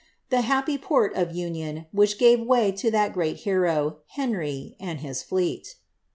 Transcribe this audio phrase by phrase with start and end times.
[0.31, 5.21] The happy port of union, which gave way To that great hero, Henry,' and his
[5.21, 5.75] fleet.'